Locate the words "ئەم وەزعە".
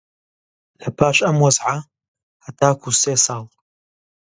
1.25-1.75